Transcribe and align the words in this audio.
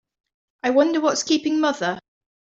I 0.63 0.71
wonder 0.71 0.99
what's 0.99 1.21
keeping 1.21 1.59
mother? 1.59 1.99